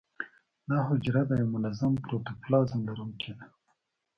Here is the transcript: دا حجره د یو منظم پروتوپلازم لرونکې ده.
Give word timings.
دا 0.69 0.77
حجره 0.87 1.21
د 1.29 1.31
یو 1.41 1.47
منظم 1.55 1.93
پروتوپلازم 2.05 2.79
لرونکې 2.89 3.31
ده. 3.37 3.45